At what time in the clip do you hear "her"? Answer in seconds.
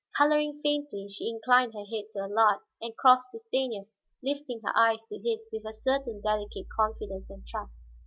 1.75-1.85, 4.65-4.75